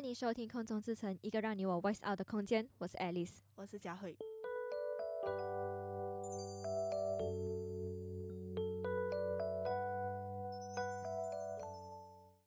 [0.00, 2.66] 欢迎收听空中之城，一个让你我 voice out 的空间。
[2.78, 4.16] 我是 Alice，我是佳慧。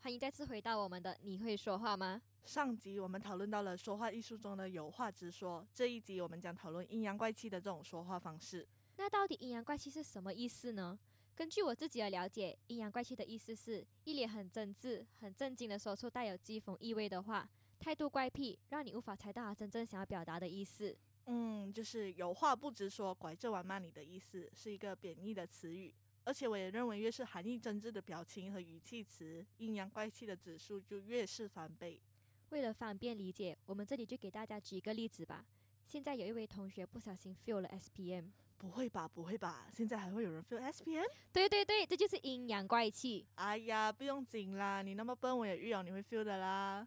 [0.00, 2.20] 欢迎再次回到我们的“你会说话吗”？
[2.42, 8.66] 上集我们讨论到了说话艺术中的有话直说，这一集我们将讨论阴阳怪气的这种说话方式。
[8.96, 10.98] 那到底阴阳怪气是什么意思呢？
[11.36, 17.46] 根据我自己的了解，阴阳怪气的意思是一脸很真挚、很正经的说出带有讥讽意味的话，
[17.78, 20.96] 态度怪癖，让你无法猜到他真正想要表达的意思。
[21.26, 25.94] 嗯，就是有话不直说，拐着弯骂你的意思，是一个贬义的词语。
[26.24, 32.00] 而且我也认为，越是含义真挚的表情和语气词，阴阳怪气的指数就越是翻倍。
[32.48, 35.44] 为了方便理解，我们这里就给大家举一个例子吧。
[35.84, 39.06] 现在有一位同学不小心 feel 了 SPM，不会吧？
[39.06, 39.66] 不会吧？
[39.72, 41.04] 现在还会有人 feel S P N？
[41.32, 43.26] 对对对，这就是阴阳怪气。
[43.36, 46.86] 哎呀，不用紧啦，你那么笨，我也预料你会 feel 的啦。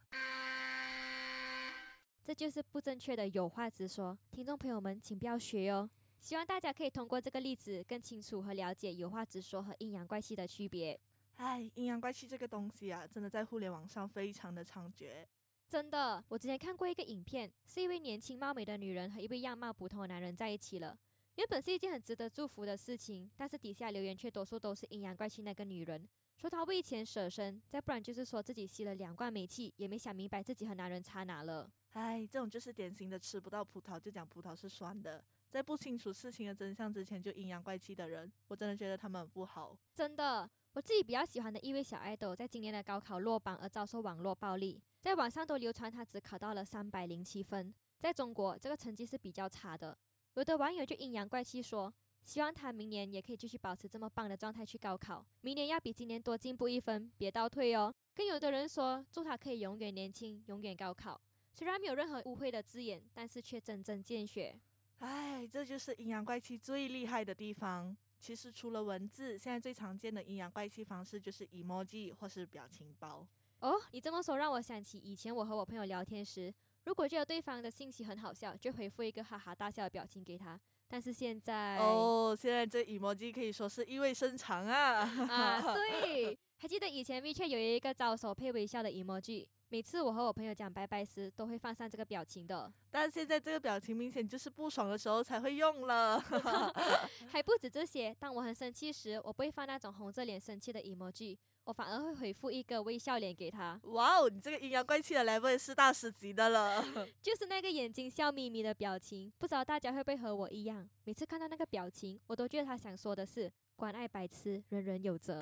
[2.24, 5.90] 这就是不正确的有话直说，听众朋友们，请不要学哦。
[6.20, 11.00] 希望大家可以通过这个例子更清楚和了解有话直说和阴阳怪气的区别。
[11.38, 15.26] 哎，阴阳怪气这个东西啊，真的在互联网上非常的猖獗。
[15.70, 20.98] 真的，我之前看过一个影片，是一位年轻貌美的女人和一位样貌普通的男人在一起了。
[21.40, 31.72] 原本是一件很值得祝福的事情，但是底下留言却多数都是阴阳怪气那个女人，说她为钱舍身，再不然就是说自己吸了两罐煤气，也没想明白自己和男人差哪了。
[31.92, 35.24] 唉，这种就是典型的吃不到葡萄就讲葡萄是酸的。
[35.50, 39.78] 在不清楚事情的真相之前就阴阳怪气的人，我真的觉得他们很不好。
[39.96, 49.98] 真的，我自己比较喜欢的一位小爱豆，在今年的高考落榜而遭受网络暴力，在网上都流传他只考到了三百零七分，在中国这个成绩是比较差的。
[50.40, 57.94] 有的网友就阴阳怪气说，希望他明年也可以继续保持这么棒的状态去高考，明年要比今年多进步一分，别倒退哦。
[58.16, 61.20] 更有的人说，祝他可以永远年轻，永远高考。
[61.52, 64.58] 虽然没有任何污秽的字眼，但是却针针见血。
[65.00, 67.94] 唉，这就是阴阳怪气最厉害的地方。
[68.18, 73.28] 其实除了文字，现在最常见的阴阳怪气方式就是 emoji 或是表情包。
[73.60, 76.54] 哦，你这么说让我想起以前我和我朋友聊天时，
[76.86, 80.60] 如果觉得对方的信息很好笑，就回复一个哈哈大笑的表情给他。
[80.88, 85.02] 但是现在，哦，现在这 emoji 可以说是意味深长啊！
[85.30, 89.46] 啊， 对，还记得以前 WeChat 有一个招手配微笑的 emoji。
[89.72, 92.74] 每次我和我朋友讲拜拜时，都会放上这个表情的。
[92.90, 96.20] 但现在这个表情明显就是不爽的时候才会用了。
[97.30, 103.80] 还不止这些，当我很生气时，我不会放那种红着脸生气的 emoji，我反而会回复一个微笑脸给他。
[103.84, 106.84] 哇哦，你这个阴阳怪气的 level 是大师级的了。
[107.22, 113.52] 就是那个眼睛笑眯眯的表情，不知道大家会不会和我一样，每次看到那个表情，我都觉得他想说的是。
[113.80, 115.42] 关爱白痴，人人有责。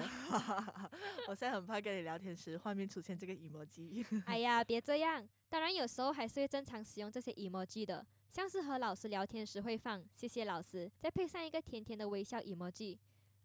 [1.28, 4.06] 我现在很怕跟你聊天时画面出现这个 emoji。
[4.28, 5.28] 哎呀，别这样。
[5.50, 13.00] 当然，有时候还是会正常使用这些 emoji 的，像是和老师聊天时会放“谢谢老师”，再配上一个甜甜的微笑 emoji。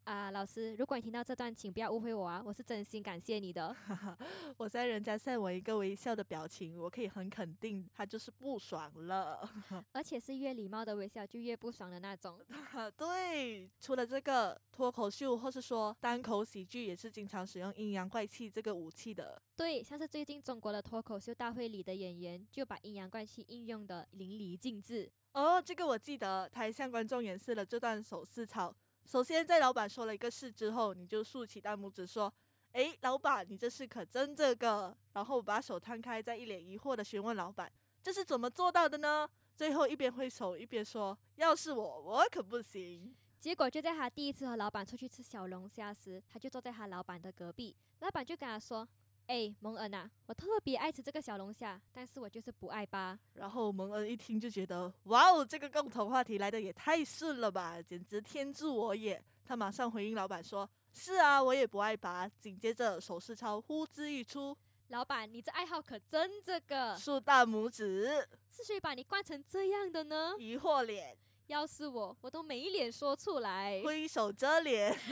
[0.04, 3.74] 啊，老师，如果你听到这段，请不要误会我啊，我是真心感谢你的。
[4.58, 9.48] 我在人家晒我一个微笑的表情，我可以很肯定，他就是不爽了，
[9.92, 12.40] 而且是越礼貌的微笑就越不爽的那种。
[12.98, 19.40] 对，除了这个脱口秀或是说单口喜剧，也是经常使用阴阳怪气这个武器的。
[19.54, 25.08] 对，像是最近中国的脱口秀大会里的演员，就把阴阳怪气应用的淋漓尽致。
[25.34, 28.74] 哦，这个我记得，他还向观众演示了这段手势操。
[29.04, 32.32] 首先，在老板说了一个事之后，你就竖起大拇指说
[32.72, 37.70] ：“诶，老板，你这事可真这个？”然后把手摊开，再一脸疑惑的询问老板
[38.02, 48.88] ：“这是怎么做到的呢？”最后一边挥手一边说：“要是我，我可不行。”结果就在他第一次和老板出去吃小龙虾时，他就坐在他老板的隔壁，老板就跟他说。
[49.26, 53.18] 哎，蒙恩啊，我特别爱吃这个小龙虾，但是我就是不爱吧。
[53.34, 59.22] 然后蒙恩一听就觉得，哇哦，这个共同话题来的也太顺了吧，简直天助我也。
[59.44, 64.56] 他马上回应老板说：“是啊，我也不爱拔。”紧接着手势操呼之欲出，
[64.88, 70.34] 老板，你这爱好可真这个，竖大拇指，是谁把你惯成这样的呢？
[70.38, 71.16] 疑惑脸。
[71.48, 74.96] 要是我，我都没脸说出来，挥手遮脸。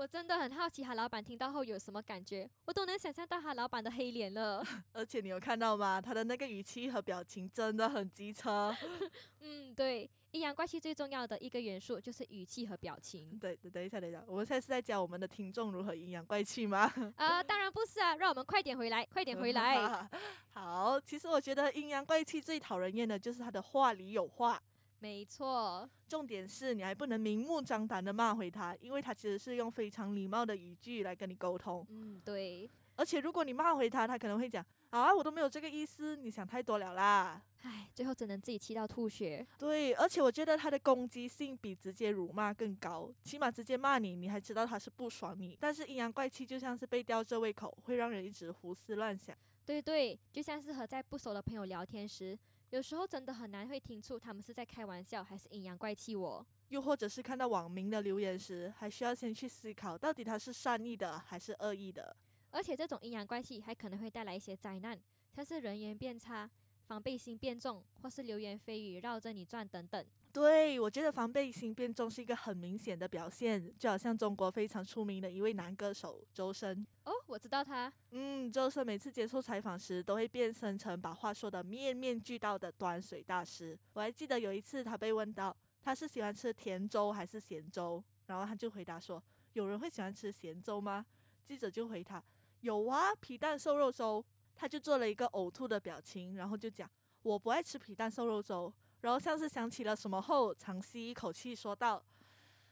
[0.00, 2.48] 我真的很好奇，他老板听到后有什么感觉？
[2.64, 4.64] 我都能想象到他老板的黑脸了。
[4.94, 6.00] 而且你有看到吗？
[6.00, 8.74] 他的那个语气和表情真的很机车。
[9.40, 10.10] 嗯，对。
[10.30, 13.38] 阴阳怪气最重要的一个元素就是语气和表情。
[13.38, 16.90] 对，等一下，等一下，我们现在是在教我们的听众如何阴阳怪气吗？
[17.16, 20.08] 啊， 当然不是啊，让我们快点回来，快点回来。
[20.54, 24.62] 好，其实我觉得阴阳怪气最讨人厌的就是他的话里有话。
[25.00, 31.86] 没错，重点是你还不能明目张胆的骂回他，因为他其实是用非常礼貌的语句来跟你沟通。
[31.88, 32.70] 嗯，对。
[32.96, 37.42] 而且如果你骂回他，他可能会讲啊，我都没有这个意思，你想太多了啦。
[37.62, 39.46] 唉，最后只能自己气到吐血。
[39.58, 45.56] 对，而且我觉得他的攻击性比直接辱骂更高，起码直接骂你，你还知道他是不爽你。
[45.58, 49.34] 但是阴阳怪气就像是被吊着胃口，会让人一直胡思乱想。
[49.64, 52.38] 对对，就像是和在不熟的朋友聊天时，
[52.70, 56.46] 有时候真的很难会听出他们是在开玩笑还是阴阳怪气我。
[56.68, 62.16] 又或者是看到网民的留言时，还需要先去思考，到底他是善意的还是恶意的。
[62.50, 64.98] 而且这种阴阳怪气还可能会带来一些灾难，
[65.34, 66.50] 像是人缘变差。
[66.86, 70.04] 防备心变重，或是流言蜚语绕着你转等等。
[70.32, 76.86] 对我觉得防备心变重是一个很明显的表现，就好像中国非常出名的一位男歌手周深。
[77.04, 77.92] 哦，我知道他。
[78.10, 83.76] 嗯，周深每次接受采访时都会变身成把话说的面面俱到的端水大师。
[83.94, 89.22] 我还记得有一次他被问到他是喜欢吃甜粥还是咸粥，然后他就回答说
[89.54, 91.04] ：“有人会喜欢吃咸粥吗？”
[91.44, 92.22] 记者就回他
[92.60, 94.24] ：“有啊，皮蛋瘦肉粥。”
[94.54, 96.88] 他就做了一个呕吐的表情，然后就讲
[97.22, 102.02] ：“我不爱吃皮蛋瘦肉粥。”然后像是想起了什么后，长吸一口气说道。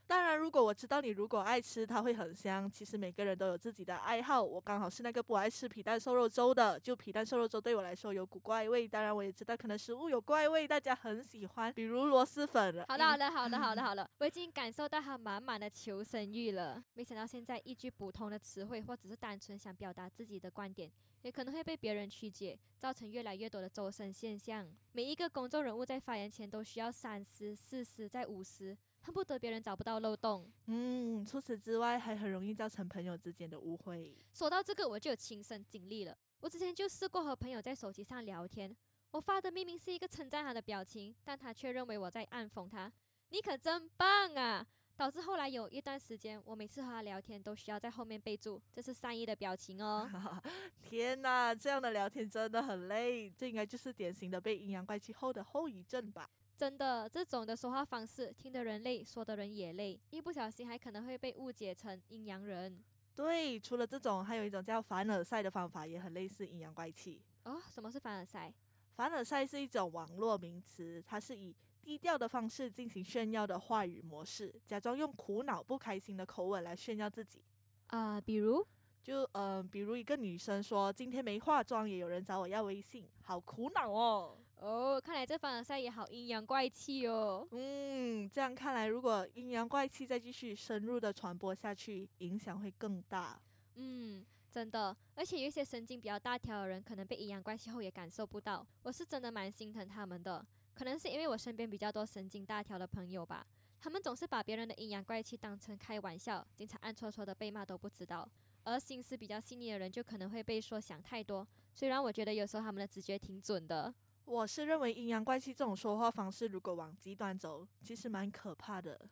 [0.09, 2.69] 当然，如果我知道你如果爱吃，它会很香。
[2.71, 6.81] 其实每个人都有自己的爱好，我刚好是那个不爱吃皮蛋瘦肉粥的。
[6.81, 12.83] 就皮蛋瘦肉粥对我来说有股怪味，当然我也知道可能食物有怪味，大家很喜欢，比如螺蛳粉。
[12.89, 16.83] 好的，好的，好的，好的， 好了，我已经感受到他满满的求生欲了。
[16.95, 20.91] 没想到现在一句普通的词汇，或者是单纯想表达自己的观点，
[21.21, 24.67] 也可能会被别人曲解，造成越来越多的周身现象。
[24.93, 28.75] 每一个公众人物在发言前都需要三思、四思、再五思。
[29.09, 30.47] 恨不得别人找不到漏洞。
[30.67, 34.15] 嗯，除此之外，还很容易造成朋友之间的误会。
[34.35, 36.15] 说到这个，我就有亲身经历了。
[36.41, 38.77] 我之前就试过和朋友在手机上聊天，
[39.13, 42.93] 我发的明明是一个称赞他的表情，但他却认为我在暗讽他。
[43.31, 44.67] 你可真棒啊！
[44.95, 50.07] 导致后来有一段时间，我每次和他聊天都需要在后面备注，这是善意的表情哦。
[50.83, 53.31] 天哪，这样的聊天真的很累。
[53.31, 56.29] 这应该就是典型的被阴阳怪气后的后遗症吧。
[56.59, 62.83] 真的，这种的说话方式，听得人累，说的人也累，一不小心还可能会被误解成阴阳人。
[63.15, 67.23] 对，除了这种，还有一种叫凡尔赛的方法，也很类似阴阳怪气。
[67.45, 68.53] 哦，什么是凡尔赛？
[68.97, 77.41] 凡尔赛是一种网络名词，它是以低调的方式进行炫耀的话语模式，假装用苦恼、不开心的口吻来炫耀自己。
[77.87, 78.67] 啊，比如，
[79.05, 84.37] 就嗯，比如一个女生说今天没化妆，也有人找我要微信，好苦恼哦。
[84.61, 87.47] 哦，看来这凡尔赛也好阴阳怪气哦。
[87.53, 93.41] 嗯，这样看来，如果阴阳怪气再继续深入的传播下去，影响会更大。
[93.77, 98.67] 嗯，真的，而且有一些神经比较大条的人，可能被阴阳怪气后也感受不到。
[98.83, 100.45] 我是真的蛮心疼他们的，
[100.75, 103.47] 可能是因为我身边比较多神经大条的朋友吧，
[103.81, 108.29] 他们总是把别人的阴阳怪气当成开玩笑，经常暗戳戳的被骂都不知道。
[108.65, 111.47] 而心思比较细腻的人，就可能会被说想太多。
[111.73, 113.95] 虽然我觉得有时候他们的直觉挺准的。
[114.29, 119.09] 我是认为阴阳怪气这种说话方式，如果往极端走，其实蛮可怕的。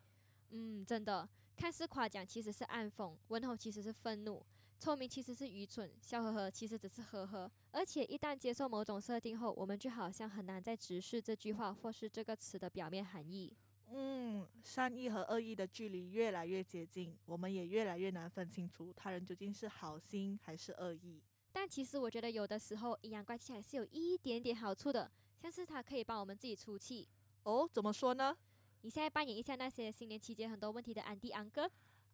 [0.51, 1.27] 嗯，真的，
[1.57, 4.45] 看似夸奖，其实是暗讽；问候其实是愤怒；
[4.79, 7.51] 聪明其实是愚蠢；笑呵呵其实只是呵呵。
[7.71, 13.57] 而且一旦接受某种设定后，我们就好像很难再直视这句话或是这个词的表面含义。
[13.89, 21.23] 嗯，善意和恶意的距离越来越接近，我们也越来越难分清楚他人究竟是好心还是恶意。
[21.57, 25.11] 但其实我觉得有的时候阴阳怪气还是有一点点好处的，
[25.41, 27.09] 像是它可以帮我们自己出气。
[27.45, 28.37] 哦，怎么说呢？
[28.83, 31.67] 你现在扮演一下那些新年期间很多问题的安迪安哥。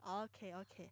[0.03, 0.89] OK OK，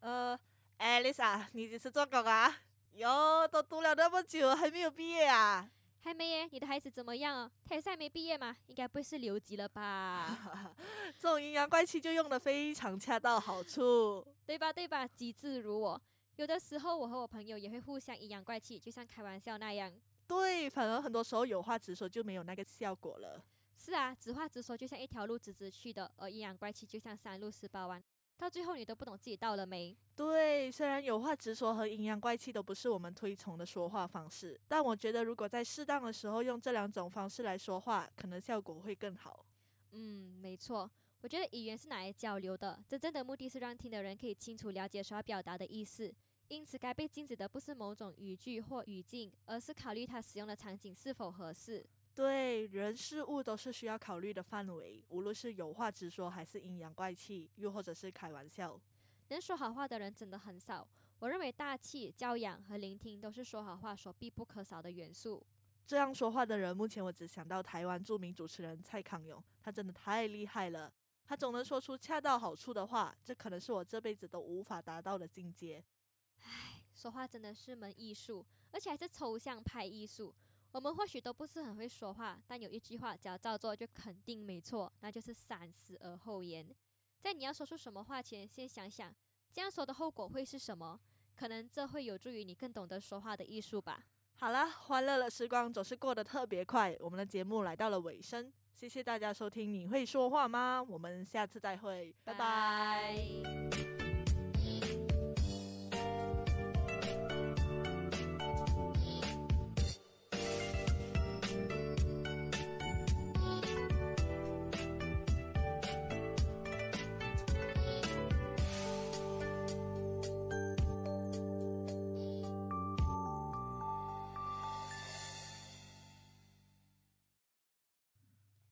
[0.00, 0.38] 呃
[0.80, 2.54] ，Alice，你几时做狗啊？
[2.92, 5.66] 哟，都读了那么久还没有毕业啊？
[6.02, 6.46] 还没耶。
[6.52, 7.50] 你的孩子怎么样哦？
[7.64, 8.54] 他也是还没毕业吗？
[8.66, 10.76] 应该不会是留级了吧？
[11.18, 14.70] 这种阴阳怪气就用的非常恰到好处，对吧？
[14.70, 15.06] 对吧？
[15.08, 15.98] 机智如我。
[16.36, 19.92] 有的时候，我和我朋友也会互相阴阳怪气，就像开玩笑那样。
[20.26, 23.44] 对，反而很多时候有话直说就没有那个效果了。
[23.76, 28.02] 是啊，直话直说就像一条路直直去的，而阴阳怪气就像山路十八弯，
[28.36, 29.96] 到最后你都不懂自己到了没。
[30.16, 39.44] 对，虽然有话直说和阴阳怪气都不是我们推崇的说话方式，但我觉得如果在适当的时候用这两种方式来说话，可能效果会更好。
[39.92, 40.90] 嗯，没错。
[41.20, 46.14] 我觉得语言是拿来交流的，真正的目的是让听的人可以清楚了解所要表达的意思。
[46.48, 51.84] 因此，该被禁止的不是某种语句或语境，而是考虑它使用的场景是否合适。
[52.14, 58.80] 对，人事物都是需要考虑的范围，无论是有话直说，还是阴阳怪气，又或者是开玩笑。
[59.28, 60.86] 能说好话的人真的很少。
[61.18, 65.44] 我认为大气、教养和聆听都是说好话所必不可少的元素。
[65.86, 70.92] 这样说话的人，目前我只想到台湾著名主持人蔡康永，他真的太厉害了。
[71.26, 75.82] 他总能说出恰到好处的话，这可能是我这辈子都无法达到的境界。
[76.44, 80.34] 唉，说话真的是门艺术，而且还是抽象派艺术。
[80.72, 86.66] 我们或许都不是很会说话，但有一句话只要照做就肯定没错，那就是三思而后言。
[87.20, 89.14] 在你要说出什么话前，先想想
[89.52, 90.98] 这样说的后果会是什么，
[91.36, 94.04] 可能这会有助于你更懂得说话的艺术吧。
[94.36, 99.72] 好了，欢乐的时光总是过得特别快，我们的节目来到了尾声，谢谢大家收听。
[99.72, 100.82] 你会说话吗？
[100.82, 103.93] 我们下次再会，拜拜。